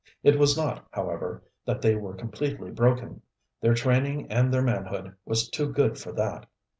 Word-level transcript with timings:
It 0.23 0.39
was 0.39 0.57
not, 0.57 0.87
however, 0.89 1.43
that 1.65 1.83
they 1.83 1.93
were 1.93 2.15
completely 2.15 2.71
broken. 2.71 3.21
Their 3.61 3.75
training 3.75 4.31
and 4.31 4.51
their 4.51 4.63
manhood 4.63 5.13
was 5.25 5.47
too 5.47 5.71
good 5.71 5.95
for 5.99 6.11
that. 6.13 6.47